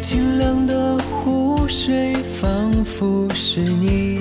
[0.00, 4.20] 清凉的湖水，仿佛是你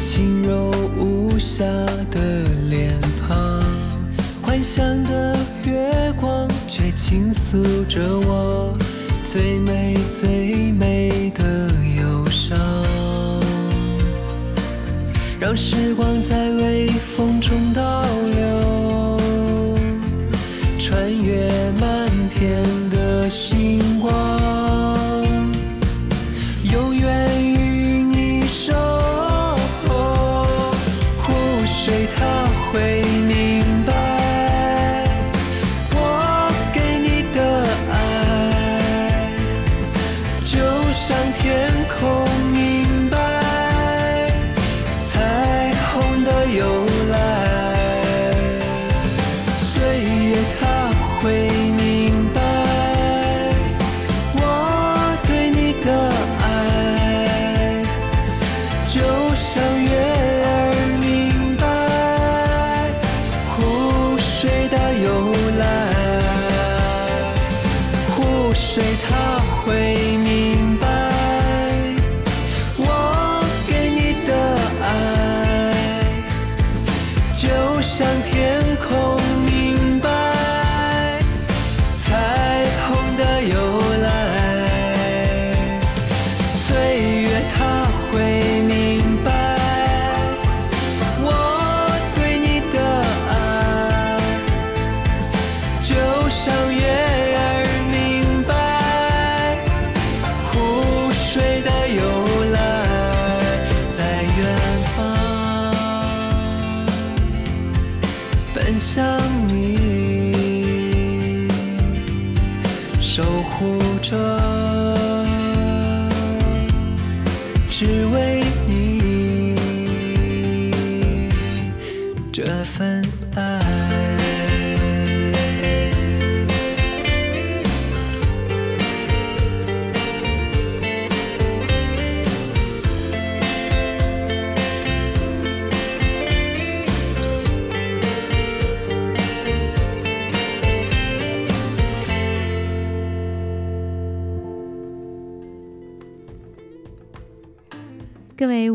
[0.00, 1.64] 轻柔无瑕
[2.10, 2.98] 的脸
[3.28, 3.62] 庞。
[4.40, 8.74] 幻想的月光，却倾诉着我
[9.24, 10.49] 最美最
[15.40, 18.04] 让时光在微风中倒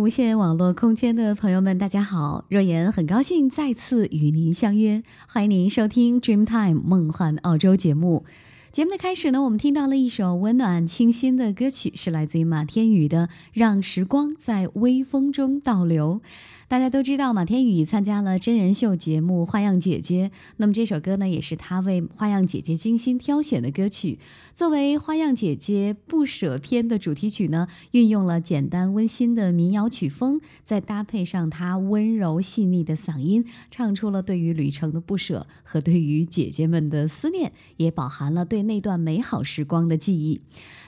[0.05, 2.45] 无线网络空间的朋友们，大家好！
[2.47, 8.23] 若言很高兴再次与您相约，欢迎您收听《Dreamtime 梦幻澳洲》节目。
[8.71, 16.21] 节目的开始呢，我们听到了一首温暖清新的歌曲，是来自于马天宇的《让时光在微风中倒流》。
[16.67, 24.17] 大家都知道，马天宇参加了真人秀节目《花样姐姐》，那么这首歌呢，也是他为《花样姐姐》精心挑选的歌曲。
[24.55, 40.41] 作为《花样姐姐不舍篇》的主题曲呢，运用了简单温馨的民谣曲风，再搭配上他温柔细腻的嗓音，唱出了对于旅程的不舍和对于姐姐们的思念，也饱含了对那段美好时光的记忆。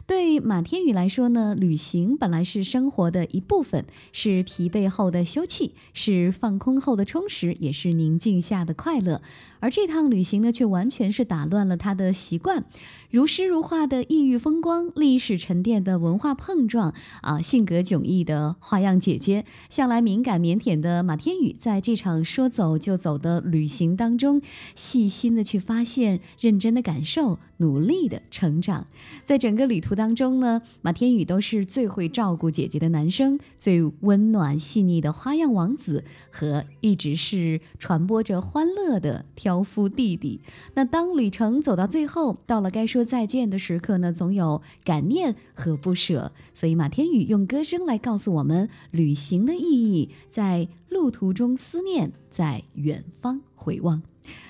[0.07, 3.83] 对马天宇来说呢，旅行本来是生活的一部分，
[4.13, 9.21] 是疲惫后的休憩，是放空后的充实，也是宁静下的快乐。
[9.59, 12.65] 而这趟旅行呢，却完全是打乱了他的习惯。
[13.09, 24.41] 如诗如画的异域风光，历史沉淀的文化碰撞，啊，性格迥异的花样姐姐，向来敏感腼腆的马天宇，在这场说走就走的旅行当中，
[24.75, 28.87] 细心的去发现，认真的感受，努力的成长。
[29.23, 40.41] 在整个旅途当中呢，马天宇都是最会照顾姐姐的男生，最温暖细腻的花样王子，和一直是传播着欢乐的交付弟弟。
[40.73, 42.85] 那当旅程走到最后，到了该。
[42.87, 54.01] 说再见的时刻呢，总有感念和不舍，所以马天宇用歌声来告诉我们旅行的意义，在路途中思念，在远方回望。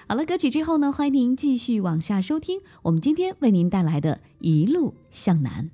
[0.08, 5.72] 好了，歌曲之后呢，欢迎您继续往下收听我们今天为您带来的一路向南，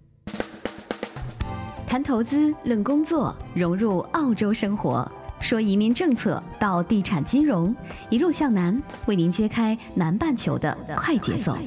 [1.85, 5.11] 谈投资，论工作，融入澳洲生活，
[5.44, 7.75] 说移民政策到地产金融，
[8.10, 11.57] 一路向南，为您揭开南半球的快节奏。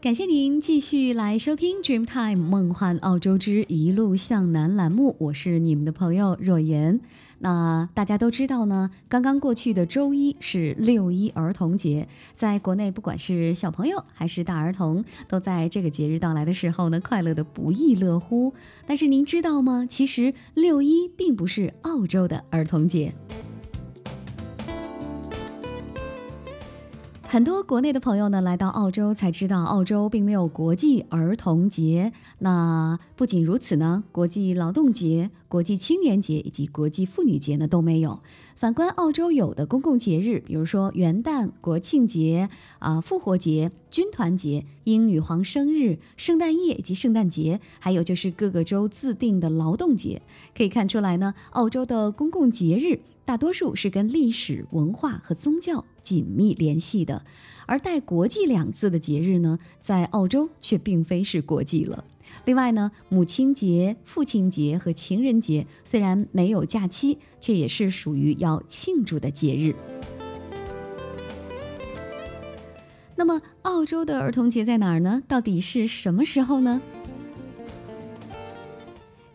[0.00, 6.98] 感谢您继续来收听《Dreamtime 梦幻澳洲之一路向南》栏目，我是你们的朋友若言。
[7.40, 18.54] 那大家都知道呢，刚刚过去的周一是六一儿童节，在国内不管是小朋友还是大儿童，都在这个节日到来的时候呢，快乐的不亦乐乎。
[18.86, 19.84] 但是您知道吗？
[19.86, 23.12] 其实六一并不是澳洲的儿童节。
[27.32, 32.12] 很多国内的朋友呢，来到澳洲才知道，澳洲并没有国际儿童节。
[32.40, 38.18] 那不仅如此呢，国际劳动节、国际青年节以及国际妇女节呢都没有。
[38.56, 42.48] 反观澳洲有的公共节日，比如说元旦、国庆节、
[42.80, 50.20] 啊复活节、军团节、英女皇生日、圣诞夜以及圣诞节，还有就是各个州自定的劳动节，
[50.52, 52.98] 可以看出来呢，澳洲的公共节日。
[53.30, 57.24] 大多数是跟历史文化和宗教紧密联系的，
[57.64, 62.04] 而带“国际”两字的节日呢，在澳洲却并非是国际了。
[62.44, 69.76] 另外呢，母亲节、父亲节和情人节虽然没有假期，却也是属于要庆祝的节日。
[73.14, 75.22] 那么，澳洲的儿童节在哪儿呢？
[75.28, 76.82] 到底是什么时候呢？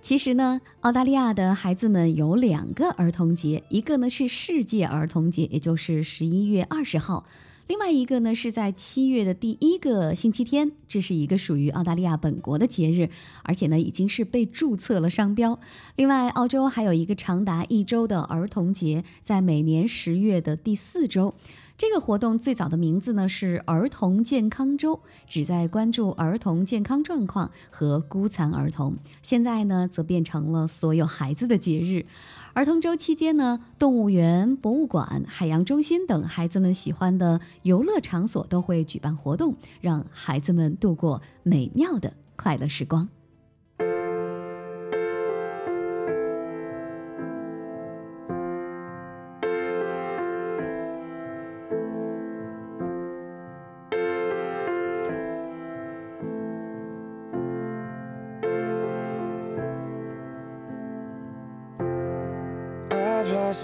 [0.05, 7.25] 其实呢，澳大利亚的孩子们有两个儿童节，一个呢是世界儿童节，也就是十一月二十号；
[7.65, 13.09] 另外一个呢是在七月的第一个星期天，这是一个属于澳大利亚本国的节日，
[13.41, 15.59] 而且呢已经是被注册了商标。
[15.95, 21.33] 另外，澳洲还有一个长达一周的儿童节，在每年十月的第四周。
[21.77, 28.95] 这个活动最早的名字呢是儿童健康周，旨在关注儿童健康状况和孤残儿童。
[29.21, 32.05] 现在呢，则变成了所有孩子的节日。
[32.53, 43.09] 儿童周期间呢，动物园、博物馆、海洋中心等孩子们喜欢的游乐场所都会举办活动，让孩子们度过美妙的快乐时光。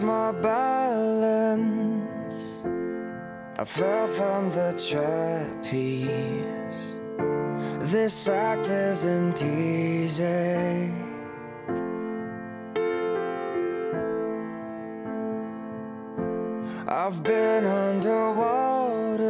[0.01, 1.91] My balance.
[3.57, 6.07] I fell from the trapeze.
[7.91, 10.91] This act isn't easy.
[16.87, 19.21] I've been underwater.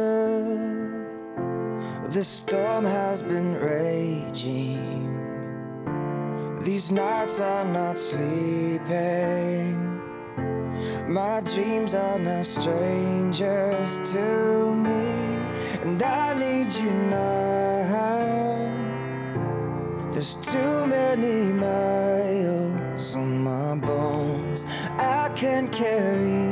[2.08, 5.02] The storm has been raging.
[6.62, 9.91] These nights are not sleeping.
[11.12, 15.12] My dreams are now strangers to me,
[15.82, 17.52] and I need you now.
[20.10, 24.64] There's too many miles on my bones.
[24.98, 26.48] I can't carry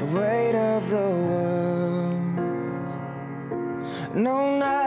[0.00, 2.22] the weight of the world.
[4.16, 4.81] No, not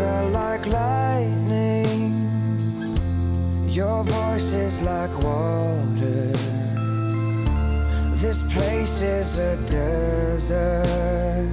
[0.00, 2.12] like lightning.
[3.68, 6.32] Your voice is like water.
[8.16, 11.48] This place is a desert.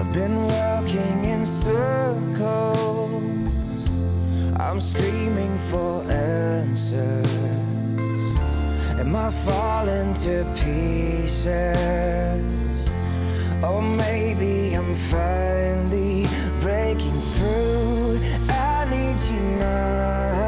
[0.00, 2.70] I've been walking in circles.
[4.58, 7.81] I'm screaming for answers.
[9.02, 11.44] Am I falling to pieces?
[13.60, 16.28] Or maybe I'm finally
[16.60, 18.20] breaking through.
[18.48, 20.41] I need you now.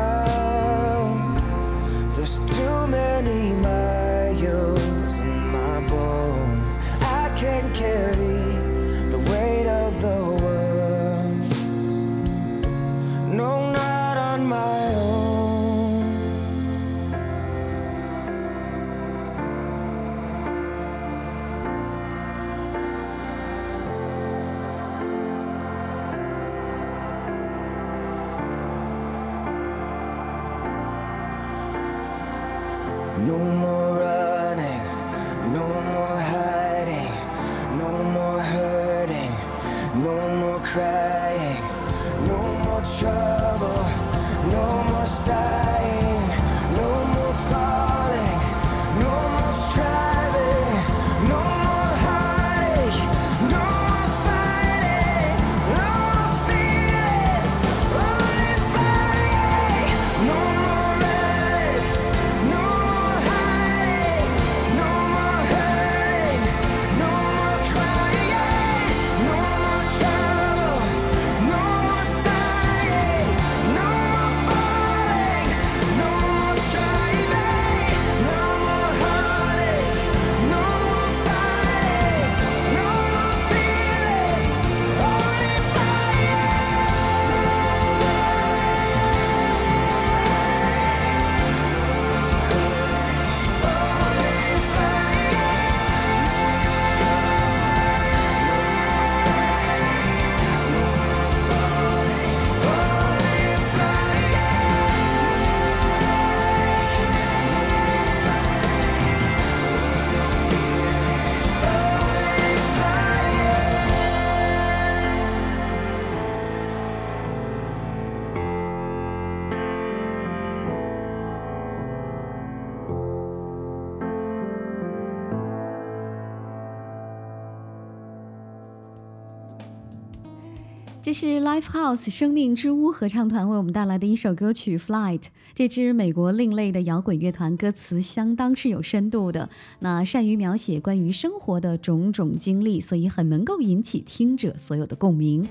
[131.14, 135.20] 是 Life House 生命之屋合唱团为我们带来的一首歌曲《Flight》。
[135.54, 145.46] 这支美国另类的摇滚乐团，歌词相当是有深度的，那善于描写关于生活的种种经历，所以很能够引起听者所有的共鸣。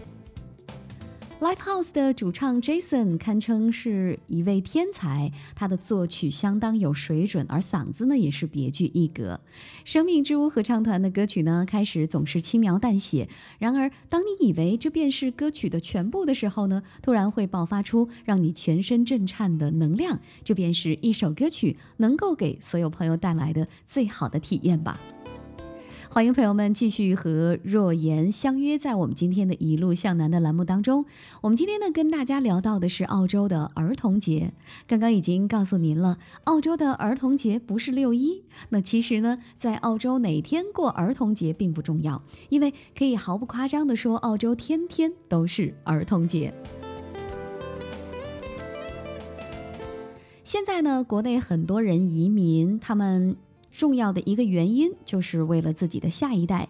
[1.44, 9.42] Lifehouse 的主唱 Jason 堪称是一位天才，他的作曲相当有水准，而嗓子呢也是别具一格。
[9.84, 13.28] 生命之屋合唱团的歌曲呢，开始总是轻描淡写，
[13.60, 24.98] 然而当你以为这便是歌曲的全部的时候呢，突然会爆发出让你全身震颤的能量，这便是一首歌曲能够给所有朋友带来的最好的体验吧。
[26.14, 31.06] 欢迎朋友们继续和若言相约在我们今天的一路向南的栏目当中。
[31.42, 34.54] 我们今天呢跟大家聊到的是澳洲的儿童节。
[34.86, 38.44] 刚刚已经告诉您了，澳洲的儿童节不是六一。
[38.70, 46.54] 那其实呢，在澳洲哪天过儿童节并不重要，因为可以毫不夸张地说，澳洲天天都是儿童节。
[50.44, 53.36] 现在呢，国内很多人移民，他们
[53.84, 56.70] 重要的一个原因就是为了自己的下一代。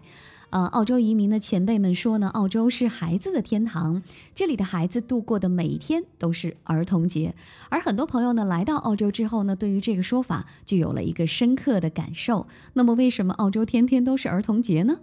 [0.50, 4.02] 呃，澳洲移民的前辈们说呢，澳洲是孩子的天堂，
[4.34, 7.32] 这里的孩子度过的每一天都是儿童节。
[7.68, 12.48] 而很多朋友呢来到澳洲之后呢，对于这个说法就有了一个深刻的感受。
[12.72, 14.98] 那么，为什么澳洲天天都是儿童节呢？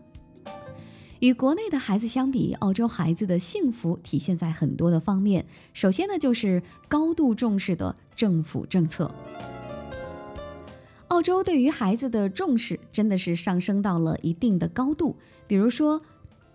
[1.21, 5.45] 与国内的孩子相比，澳洲孩子的幸福体现在很多的方面。
[5.71, 9.09] 首先呢，就是高度重视的政府政策。
[11.11, 15.17] 澳洲对于孩子的重视真的是上升到了一定的高度。
[15.45, 16.01] 比如说，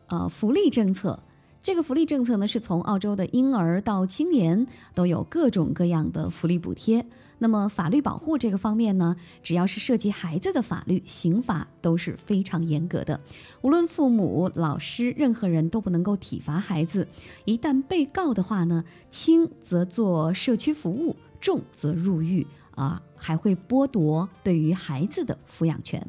[0.06, 1.22] 呃，福利政策，
[1.62, 7.04] 这个福利政策呢，是从澳洲的婴儿到青年都有各种各样的福利补贴。
[7.36, 13.20] 那么法律保护这个方面呢，只要是涉及孩子的法律，刑法都是非常严格的。
[13.60, 17.06] 无论父母、老师，任何人都不能够体罚孩子。
[17.44, 22.46] 一旦被告的话呢，轻则做社区服务，重则入狱。
[22.76, 26.06] 啊，还会剥夺对于孩子的抚养权。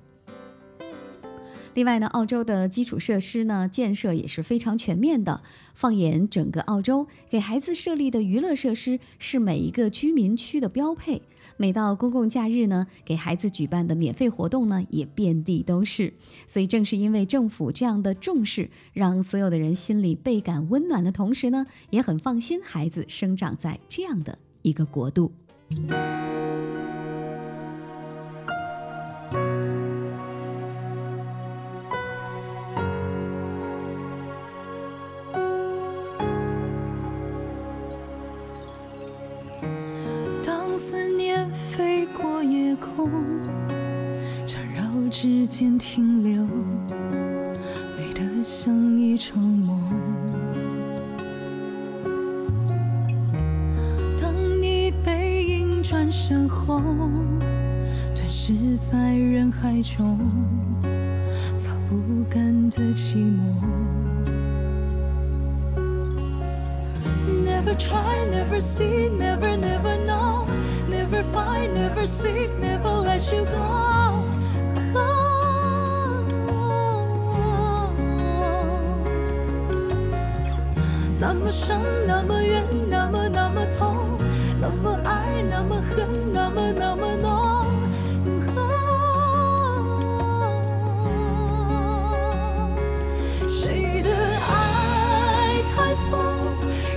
[1.74, 5.42] 另外呢，澳洲的基础设施呢建设也是非常全面的。
[5.76, 11.22] 放眼整个澳洲，给孩子设立的娱乐设施是每一个居民区的标配。
[11.56, 16.12] 每到公共假日呢，给孩子举办的免费活动呢也遍地都是。
[16.48, 25.32] 所以正是因为政府这样的重视，让所有的人心里倍感温暖的同时呢，也很放心孩子生长在这样的一个国度。
[45.58, 46.44] 指尖停留，
[47.98, 49.82] 美得像一场梦。
[54.22, 56.80] 当你背影转身后，
[58.14, 58.54] 吞噬
[58.92, 60.20] 在人海中，
[61.58, 63.42] 擦不干的寂寞。
[67.44, 70.46] Never try, never see, never, never know,
[70.88, 74.22] never find, never seek, never let you go.
[74.94, 75.27] Oh.
[81.20, 83.96] 那么伤，那么远，那么那么痛，
[84.62, 87.66] 那么爱，那么恨，那么那么浓。
[93.48, 96.22] 谁的爱太疯，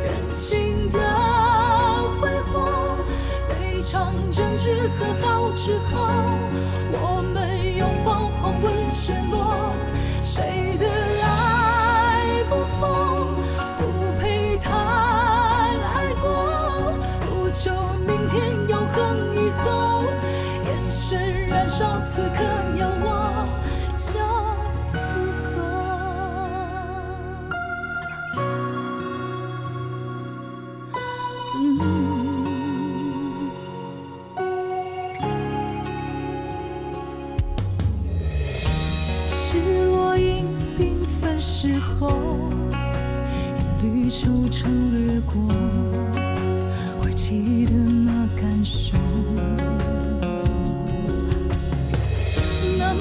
[0.04, 0.98] 任性的
[2.20, 2.68] 挥霍，
[3.48, 6.06] 每场争执和好之后，
[6.92, 7.22] 我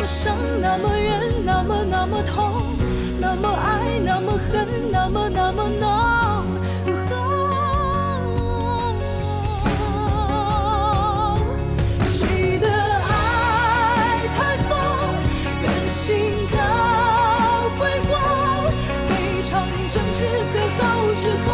[0.10, 2.76] 伤，那么远，那么那么痛，
[3.20, 5.88] 那么爱，那么恨，那么那么浓。
[12.04, 14.76] 谁的爱太疯，
[15.62, 16.58] 任性的
[17.78, 18.18] 挥霍，
[19.08, 20.84] 每场争执和好
[21.16, 21.54] 之后，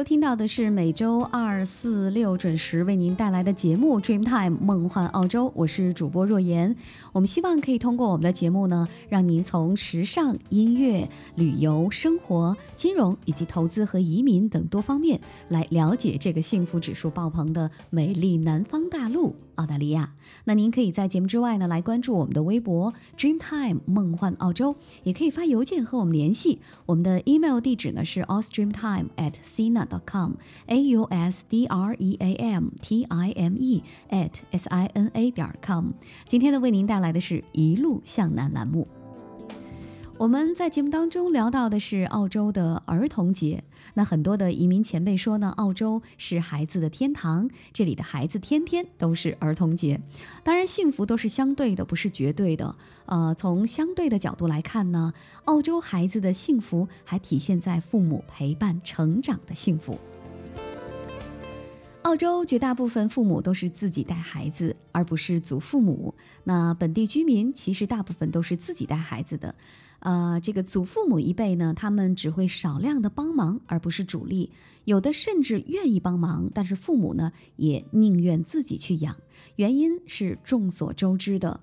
[0.00, 6.74] 收听到的是每周二、四、六准时为您带来的节目《Dreamtime 梦幻澳洲》，我是主播若言。
[7.12, 20.14] 我们希望可以通过我们的节目呢，让您从时尚、音乐、旅游、生活、金融以及投资和移民等多方面来了解这个幸福指数爆棚的美丽南方大陆澳大利亚。
[20.44, 26.60] 那您可以在节目之外呢，来关注我们的微博 Dreamtime 梦幻澳洲，也可以发邮件和我们联系。
[26.86, 33.02] 我们的 email 地址呢是 ausdreamtime at sina dot com，a u s d r e a m t
[33.04, 35.90] i m e at s i n a 点 com。
[36.26, 38.88] 今天呢，为您带来的是一路向南栏目。
[40.20, 43.64] 我们在节目当中聊到的是澳洲的儿童节。
[43.94, 49.98] 那很多的移民前辈说呢，澳洲是孩子的天堂，这里的孩子天天都是儿童节。
[50.44, 52.76] 当然，幸福都是相对的，不是绝对的。
[53.06, 55.14] 呃，从相对的角度来看呢，
[55.46, 59.98] 澳洲孩子的幸福还体现在父母陪伴成长的幸福。
[62.02, 66.14] 澳洲绝大部分父母都是自己带孩子，而不是祖父母。
[66.44, 69.54] 那本地居民其实大部分都是自己带孩子的。
[70.00, 74.50] 呃，这个祖父母一辈呢，他们只会少量的帮忙，而不是主力。
[74.84, 79.16] 有的甚至愿意帮忙，但是父母呢，也宁愿自己去养。
[79.56, 81.60] 原因是众所周知的。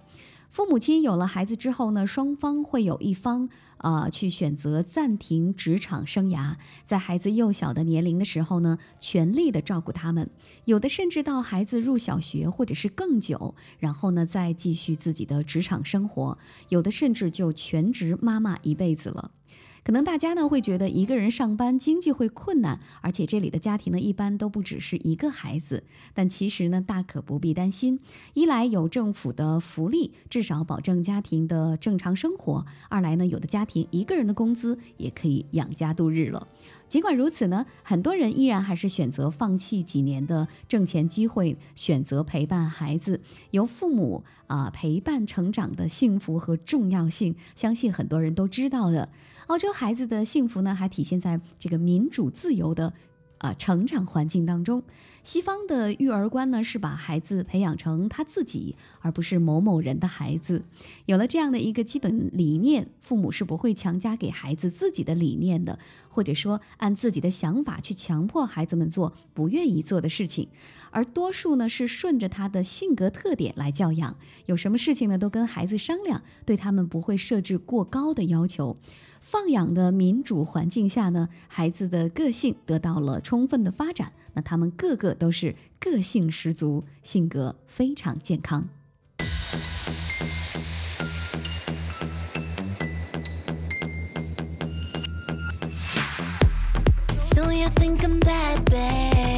[0.49, 10.29] 父母亲有了孩子之后呢，双方会有一方啊去选择暂停职场生涯，在孩子幼小的年龄的时候呢，全力的照顾他们，
[10.65, 16.37] 有的甚至到孩子入小学或者是更久，然后呢再继续自己的职场生活，
[16.69, 19.31] 有的甚至就全职妈妈一辈子了。
[19.87, 28.01] 可能大家呢会觉得一个人上班经济会困难，而且这里的家庭呢一般都不只是一个孩子，但其实呢大可不必担心。
[28.33, 36.45] 一来有政府的福利，至少保证家庭的正常生活；二来呢有的家庭一个人的工资也可以养家度日了。
[36.89, 43.21] 尽管如此呢，很多人依然还是选择放弃几年的挣钱机会，选择陪伴孩子，
[43.51, 49.07] 由父母啊陪伴成长的幸福和重要性，相信很多人都知道的。
[49.47, 52.93] 澳洲孩子的幸福呢，还体现在这个民主自由的。
[53.39, 54.81] 啊，成长环境当中，
[55.23, 60.63] 西方的育儿观呢是把孩子培养成他自己，而不是某某人的孩子。
[61.05, 65.77] 有了这样的一个基本理念，父母是不会强加给孩子自己的理念的，
[66.09, 70.49] 或者说按自己的想法去强迫孩子们做不愿意做的事情。
[70.89, 78.77] 而多数呢是顺着他的性格特点来教养，有什么事情呢都跟孩子商量，对他们不会设置过高的要求。
[79.19, 88.67] 放养的民主环境下呢，孩子的个性得到了充分的发展，那他们个个都是个性十足，性格非常健康。
[97.19, 99.36] so you think I'm bad bad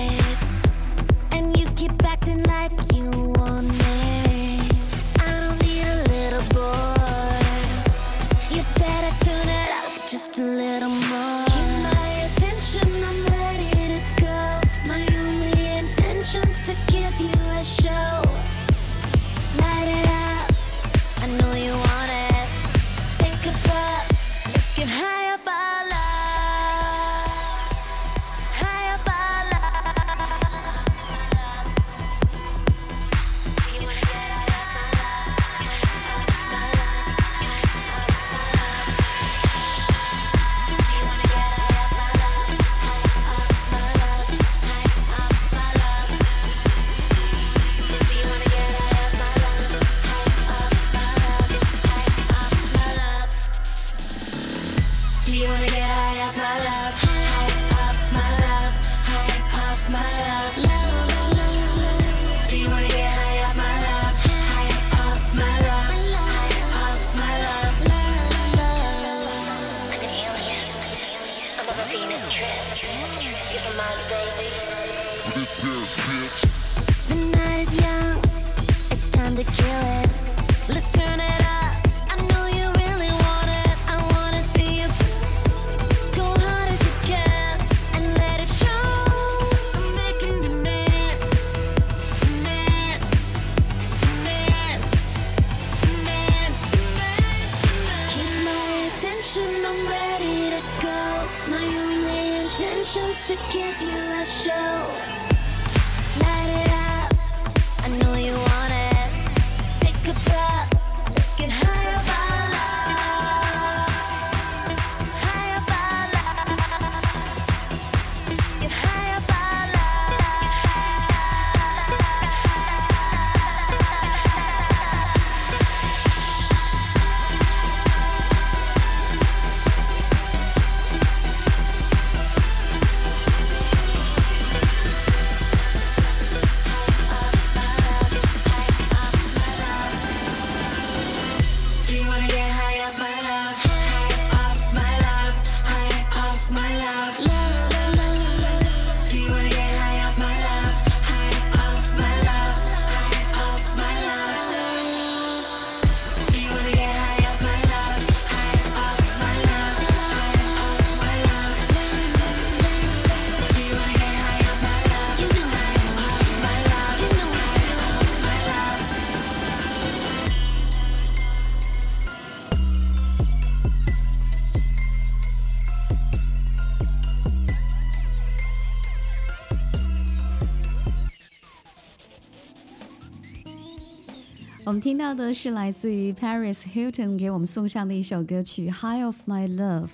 [184.69, 189.87] 我们听到的是来自于 Paris Hilton 给我们送上的一首歌曲《High of My Love》。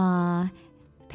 [0.00, 0.48] 啊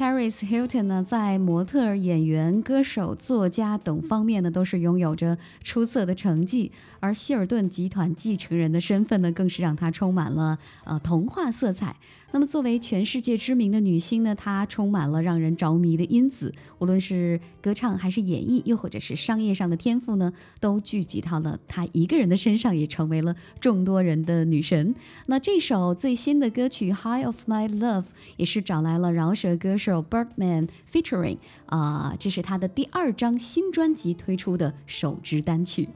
[0.02, 6.72] Paris Hilton 呢，在模特、演员、歌手、作家等方面呢，都是拥有着出色的成绩。
[6.98, 11.94] 而希尔顿集团继承人的身份呢，更是让她充满了呃童话色彩。
[12.32, 16.52] 那么，作为全世界知名的女星呢，她充满了让人着迷的因子。
[16.80, 24.96] 无论是歌唱还是演绎，又或者是商业上的天赋呢，都聚集到了她一个人的身上，也成为了众多人的女神。
[25.26, 28.02] 那这首最新的歌曲《High of My Love》
[28.36, 35.88] 也是找来了饶舌歌手 Birdman featuring 啊，这是他的第二张新专辑推出的首支单曲。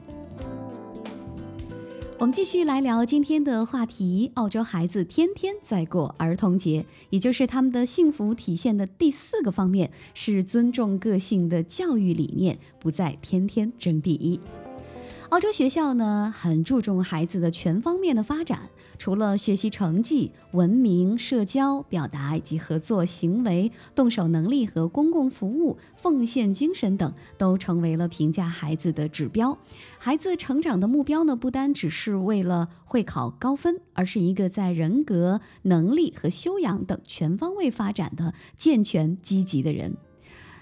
[2.19, 14.39] 我们继续来聊今天的话题：澳洲孩子天天在过儿童节，也就是他们的幸福体现的第四个方面是尊重个性的教育理念，不再天天争第一。
[15.29, 29.57] 澳洲学校呢，很注重孩子的全方面的发展，除了学习成绩、文明、社交、表达以及合作行为、动手能力和公共服务、奉献精神等，都成为了评价孩子的指标。
[29.99, 39.95] 孩子成长的目标呢，不单只是为了会考高分，而是一个在人格、能力和修养等全方位发展的健全、积极的人。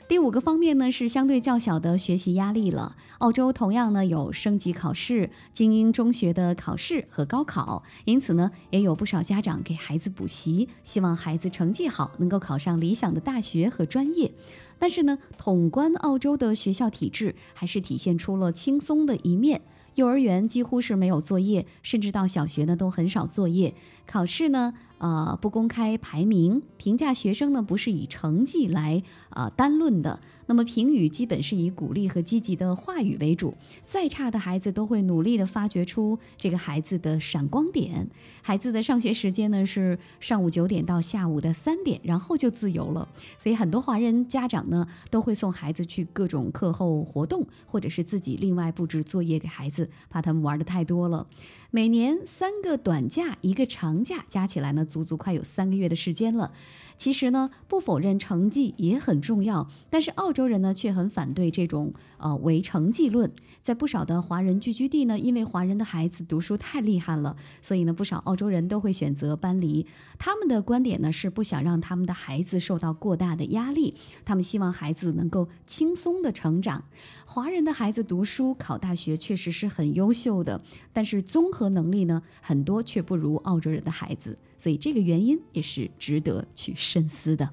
[0.08, 2.96] 第五个方面呢，是相对较小的学习压力了。
[3.18, 14.32] 澳洲同样呢有升级考试、精英中学的考试和高考，因此呢也有不少家长给孩子补习，希望孩子成绩好，能够考上理想的大学和专业。
[14.78, 19.64] 但是呢，统观澳洲的学校体制，还是体现出了轻松的一面。
[19.96, 23.74] 幼儿园几乎是没有作业，甚至到小学呢都很少作业。
[24.06, 24.74] 考试呢，
[25.06, 30.20] 呃，不公开排名，评价学生呢不是以成绩来啊单论的。
[30.48, 33.54] 那么评语基本是以鼓励和积极的话语为主。
[33.86, 38.10] 再差的孩子都会努力的发掘出这个孩子的闪光点。
[38.42, 43.08] 孩子的上学时间呢是上午九点到下午的三点，然后就自由了。
[43.38, 51.28] 所以很多华人家长呢都会送孩子去各种课后活动，或者是自己另外布置作业给孩子，怕他们玩的太多了。
[51.76, 56.54] 每年三个短假，一个长假，加起来呢，足足快有三个月的时间了。
[56.98, 63.32] 其实呢，不否认成绩也很重要，但是澳洲人呢却很反对这种呃唯成绩论。
[63.62, 69.86] 在不少的华人聚居地呢，因为华人的孩子读书太厉害了，所以呢，不少澳洲人都会选择搬离。
[70.18, 76.84] 他们的观点呢是不想让他们的孩子受到过大的压力，他们希望孩子能够轻松的成长。
[77.26, 80.62] 华人的孩子读书考大学确实是很优秀的，
[80.94, 84.38] 但是综合能力呢，很多却不如澳洲人的孩子。
[84.66, 87.48] 所以这个原因也是值得去深思的。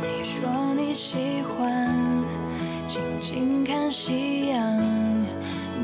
[0.00, 2.24] 你说你喜欢
[2.86, 4.80] 静静看夕阳，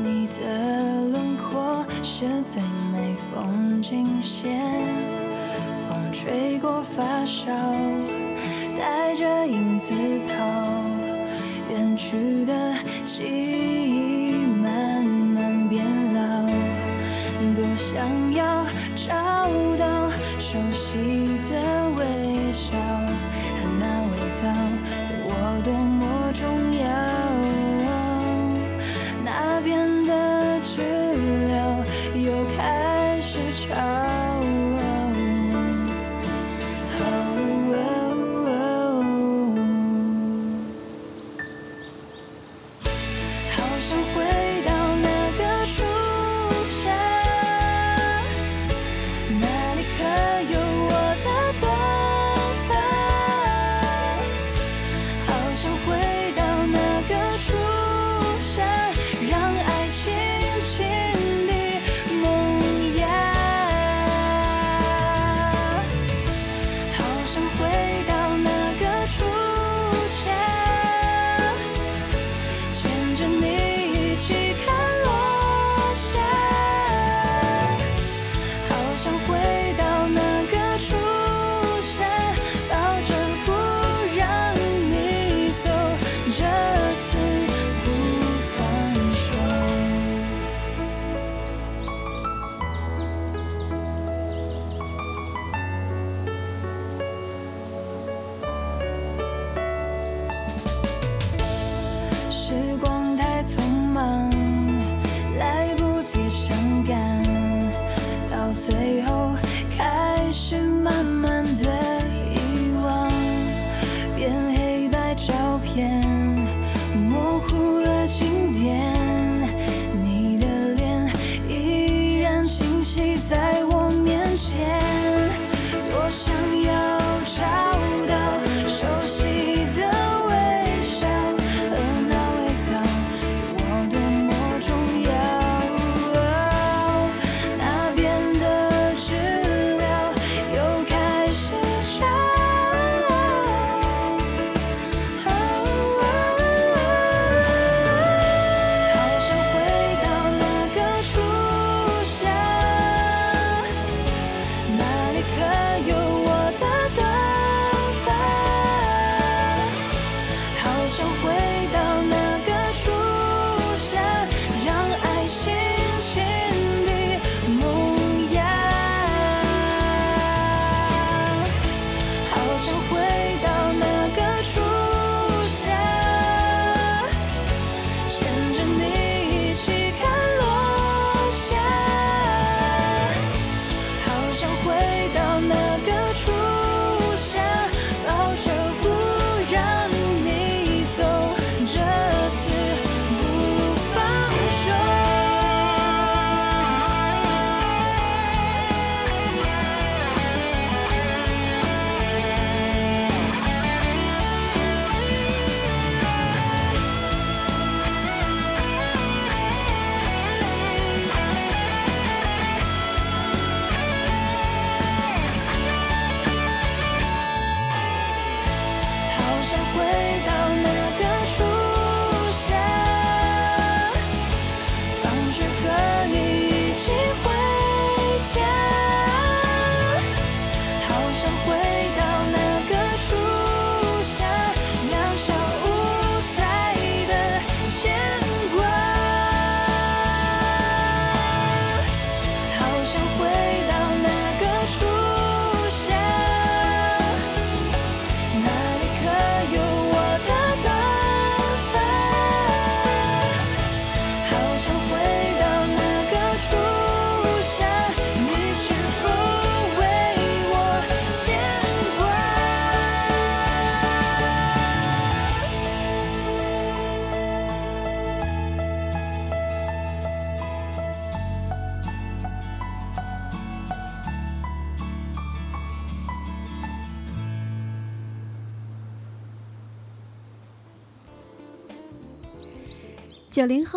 [0.01, 2.61] 你的轮廓是最
[2.93, 4.76] 美风景线。
[6.91, 7.51] 发烧，
[8.77, 9.93] 带着影子
[10.27, 10.33] 跑，
[11.69, 12.73] 远去的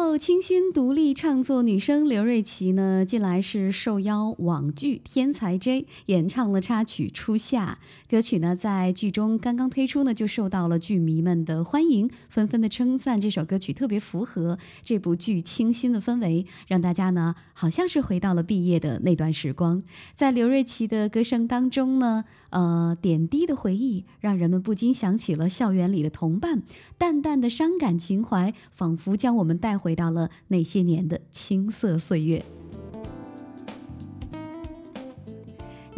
[0.02, 7.78] 后清新独立创作女生刘瑞琦呢，近来是受邀网剧《天才 J》演唱了插曲《初夏》。
[8.10, 19.82] 歌曲呢在剧中刚刚推出呢，就受到了剧迷们的欢迎，纷纷的称赞这首歌曲特别符合这部剧清新的氛围，让大家呢好像是回到了毕业的那段时光。
[20.16, 26.62] 在刘瑞琦的歌声当中呢，呃，点滴的回忆让人们不禁想起了校园里的同伴，
[26.96, 32.59] 淡淡的伤感情怀，仿佛将我们带回回到了那些年的青涩岁月。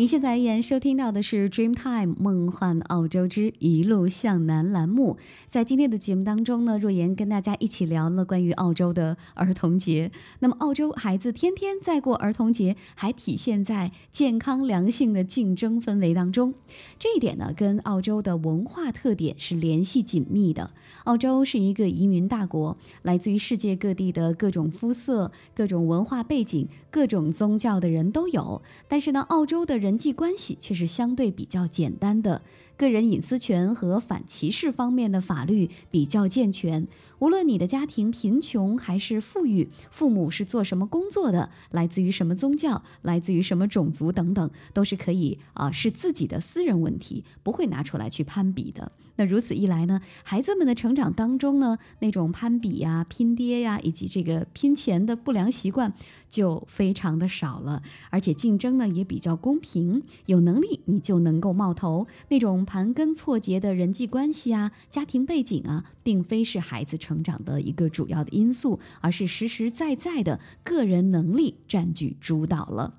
[0.03, 5.17] 您现在依然收听到的是《Dreamtime 梦幻澳洲之一路向南》栏目。
[5.49, 10.11] 在今天的节目当中呢，若言跟大家一起聊了关于澳洲的儿童节。
[10.41, 16.53] 那么，澳洲孩子天天在过儿童节，还体现在健康良性的竞争氛围当中。
[16.99, 20.73] 这一点呢，跟澳洲的文化特点是联系紧密的。
[21.05, 28.61] 澳洲是一个移民大国，来自于世界各地的各种肤色、各种文化背景、各种宗教的人都有。
[28.89, 32.41] 但是呢，澳洲的人人际关系却是相对比较简单的，
[32.79, 36.89] 个人隐私权和反歧视方面的法律比较健全。
[37.19, 48.93] 无论你的家庭贫穷还是富裕，父母是做什么工作的，来自于什么宗教，来自于什么种族等等，都是可以啊、是自己的私人问题，不会拿出来去攀比的。
[49.17, 55.93] 那如此一来呢，孩子们的成长当中呢，那种攀比呀、拼爹呀，以及这个拼钱的不良习惯
[56.31, 62.07] 就非常的少了，而且竞争呢也比较公平，有能力你就能够冒头。
[62.29, 72.95] 那种盘根错节的人际关系啊、家庭背景啊，并非是孩子成长的一个主要的因素，而是实实在在的个人能力占据主导了。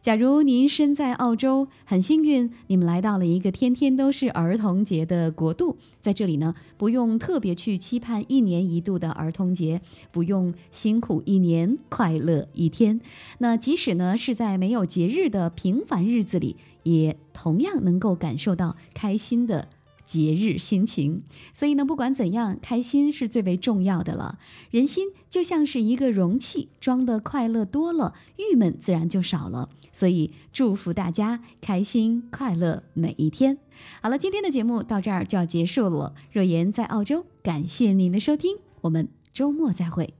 [0.00, 9.80] 假如您身在澳洲，很幸运，你们来到了一个天天都是儿童节的国度，在这里呢，不用特别去期盼一年一度的儿童节，
[10.12, 13.00] 不用辛苦一年，快乐一天。
[13.38, 19.68] 那即使呢是在没有节日的平凡日子里，也同样能够感受到开心的。
[20.06, 24.38] 节日心情，所以呢，不管怎样，开心是最为重要的了。
[24.70, 29.68] 人心就像是一个容器，装的快乐多了，郁闷自然就少了。
[29.92, 33.58] 所以祝福大家开心快乐每一天。
[34.00, 36.14] 好了，今天的节目到这儿就要结束了。
[36.30, 40.14] 若言在澳洲，感谢您的收听，我们周末再会。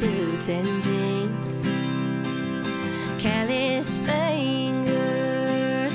[0.00, 1.66] Boots and jeans.
[3.22, 4.86] Callous fingers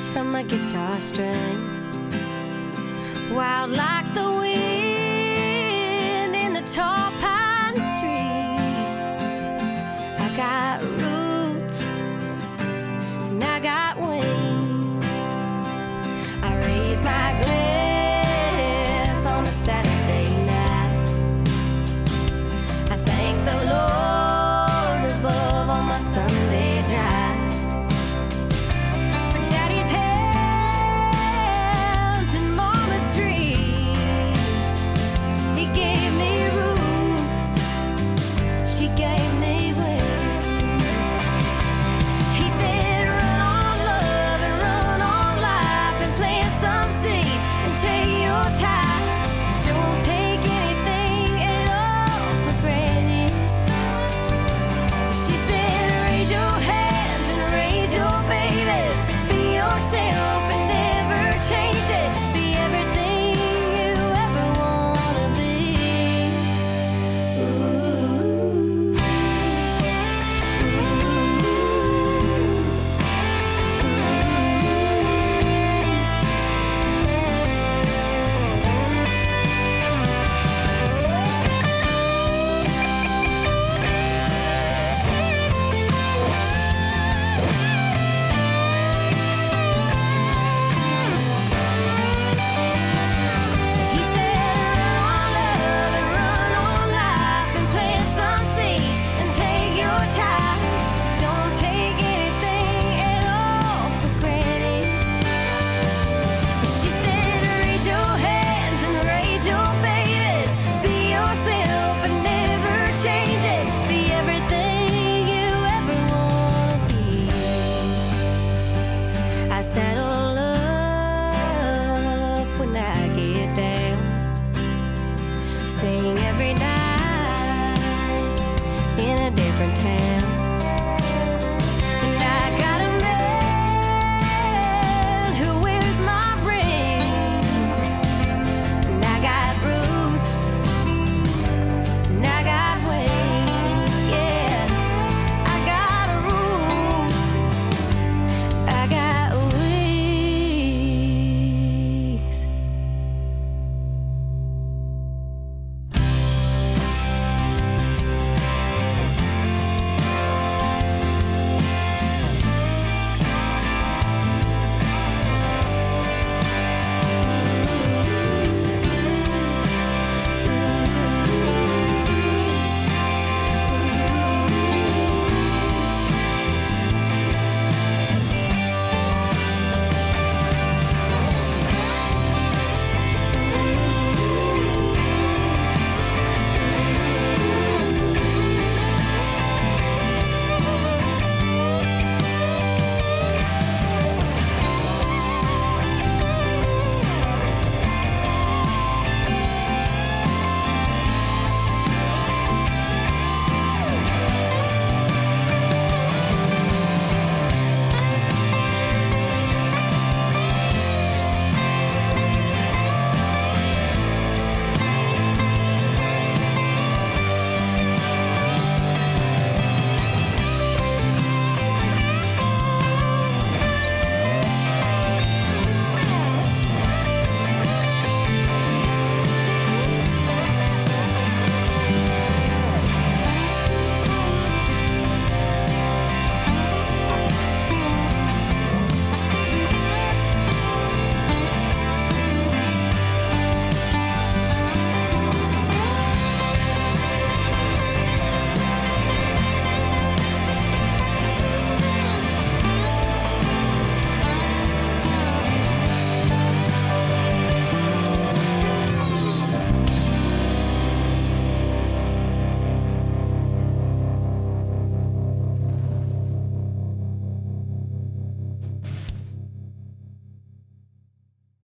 [0.07, 1.89] from my guitar strings.
[3.31, 4.80] Wild like the wind